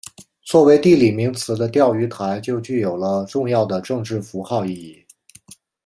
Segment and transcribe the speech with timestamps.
[0.43, 5.05] 作为地理名词的钓鱼台就具有了重要的政治符号意义。